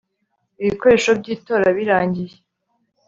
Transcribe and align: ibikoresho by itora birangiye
ibikoresho 0.61 1.11
by 1.19 1.25
itora 1.35 1.67
birangiye 1.77 2.35